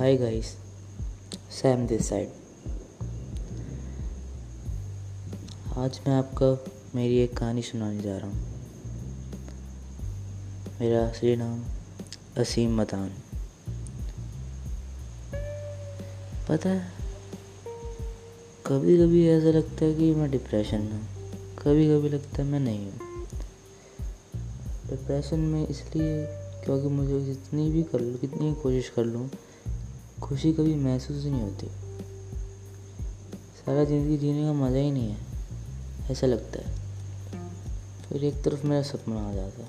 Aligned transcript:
Hi 0.00 0.16
guys 0.16 0.46
Sam 1.50 1.86
this 1.86 2.08
side 2.08 2.28
आज 5.78 5.98
मैं 6.06 6.14
आपको 6.14 6.46
मेरी 6.94 7.18
एक 7.18 7.36
कहानी 7.36 7.62
सुनाने 7.62 8.00
जा 8.00 8.16
रहा 8.18 8.26
हूँ। 8.26 8.38
मेरा 10.80 11.00
असली 11.00 11.34
नाम 11.36 11.60
असीम 12.36 12.80
मदान 12.80 13.10
पता 16.48 16.68
है 16.68 16.92
कभी 18.66 18.96
कभी 18.98 19.26
ऐसा 19.28 19.58
लगता 19.58 19.84
है 19.84 19.94
कि 19.94 20.14
मैं 20.14 20.30
डिप्रेशन 20.30 20.80
में 20.80 20.92
हूँ। 20.92 21.06
कभी 21.58 21.86
कभी 21.88 22.08
लगता 22.08 22.42
है 22.42 22.48
मैं 22.48 22.60
नहीं 22.60 22.90
हूँ। 22.90 23.26
डिप्रेशन 24.90 25.40
में 25.40 25.66
इसलिए 25.68 26.26
क्योंकि 26.64 26.88
मुझे 26.88 27.20
जितनी 27.20 27.70
भी 27.70 27.82
कर 27.82 28.00
लूँ, 28.00 28.18
कितनी 28.18 28.54
कोशिश 28.54 28.88
कर 28.88 29.04
लूँ 29.04 29.28
खुशी 30.22 30.52
कभी 30.52 30.74
महसूस 30.74 31.24
नहीं 31.24 31.40
होती। 31.42 31.66
सारा 33.56 33.84
ज़िंदगी 33.84 34.16
जीने 34.18 34.44
का 34.44 34.52
मज़ा 34.52 34.78
ही 34.78 34.90
नहीं 34.90 35.10
है, 35.10 35.16
ऐसा 36.10 36.26
लगता 36.26 36.58
है। 36.60 36.78
फिर 38.08 38.24
एक 38.24 38.42
तरफ़ 38.42 38.66
मेरा 38.66 38.82
सपना 38.82 39.28
आ 39.28 39.32
जाता 39.32 39.62
है, 39.62 39.68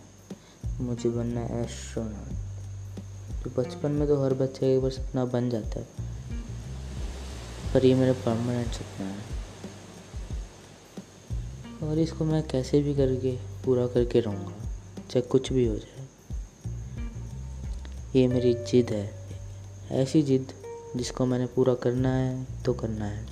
मुझे 0.82 1.10
बनना 1.10 1.42
है 1.42 1.64
एस्ट्रोनॉट 1.66 3.44
तो 3.44 3.50
बचपन 3.58 3.92
में 3.92 4.08
तो 4.08 4.24
हर 4.24 4.34
बच्चे 4.34 4.74
एक 4.76 4.82
बार 4.82 4.92
सपना 4.92 5.26
बन 5.26 5.50
जाता 5.50 5.80
है, 5.80 5.86
पर 7.74 7.86
ये 7.86 7.94
मेरा 7.96 8.14
परमानेंट 8.26 8.72
सपना 8.74 9.06
है। 9.06 9.22
और 11.84 12.00
इसको 12.00 12.26
मैं 12.26 12.42
कैसे 12.48 12.82
भी 12.82 12.96
करके, 12.96 13.32
पूरा 13.66 13.88
करके 13.88 14.20
रहूँगा, 14.20 14.54
चाहे 15.12 15.22
कुछ 15.22 15.54
भी 15.54 15.66
हो 15.68 15.76
जाए। 15.76 16.08
ये 18.16 18.28
मेरी 18.28 18.54
जिद 18.54 18.92
है। 18.92 19.21
ऐसी 19.92 20.22
जिद 20.22 20.54
जिसको 20.96 21.26
मैंने 21.26 21.46
पूरा 21.46 21.74
करना 21.74 22.14
है 22.16 22.64
तो 22.66 22.74
करना 22.74 23.06
है। 23.06 23.26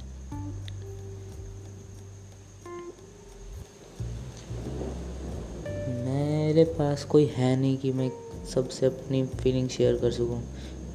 मेरे 6.06 6.64
पास 6.64 7.04
कोई 7.04 7.26
है 7.26 7.56
नहीं 7.56 7.78
कि 7.78 7.92
मैं 7.92 8.10
सबसे 8.54 8.86
अपनी 8.86 9.24
फीलिंग 9.26 9.70
शेयर 9.70 9.96
कर 9.96 10.12
सकूँ। 10.12 10.42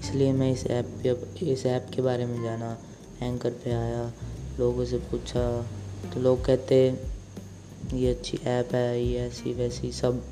इसलिए 0.01 0.33
मैं 0.33 0.51
इस 0.53 0.67
ऐप 0.67 0.87
पे 1.03 1.47
इस 1.53 1.67
ऐप 1.67 1.91
के 1.95 2.03
बारे 2.03 2.27
में 2.27 2.43
जाना 2.43 2.77
एंकर 3.23 3.51
पे 3.65 3.73
आया, 3.73 4.13
लोगों 4.59 4.85
से 4.85 4.99
पूछा। 5.11 5.47
तो 6.15 6.21
लोग 6.21 6.45
कहते, 6.45 6.77
ये 7.95 8.11
अच्छी 8.11 8.39
ऐप 8.39 8.75
है, 8.75 9.03
ये 9.03 9.19
ऐसी 9.19 9.53
वैसी 9.53 9.93
सब 9.93 10.23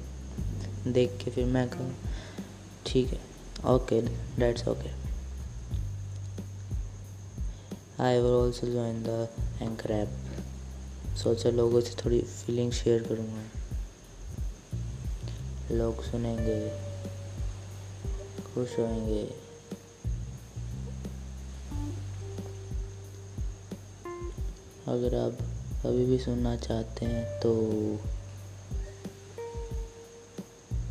देख 0.88 1.19
के 1.25 1.30
फिर 1.30 1.44
मैं 1.44 1.69
कहा 1.69 1.92
ठीक 2.86 3.12
है 3.12 3.20
okay 3.75 4.00
that's 4.38 4.69
okay 4.69 5.02
I 8.01 8.19
will 8.19 8.33
also 8.33 8.67
join 8.67 9.03
the 9.03 9.29
Anchor 9.62 9.91
app 9.91 10.09
सोचा 11.17 11.51
लोगों 11.51 11.81
से 11.81 11.95
थोड़ी 12.05 12.21
फीलिंग 12.21 12.73
शेयर 12.73 13.03
करूँगा। 13.03 13.43
लोग 15.71 16.03
सुनेंगे, 16.03 16.69
खुश 18.55 18.79
होंगे। 18.79 19.25
अगर 24.89 25.15
आप 25.15 25.39
अभी 25.87 26.05
भी 26.06 26.19
सुनना 26.19 26.56
चाहते 26.56 27.06
हैं 27.06 27.41
तो 27.41 27.53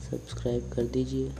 सब्सक्राइब 0.01 0.71
कर 0.71 0.83
दीजिए। 0.83 1.31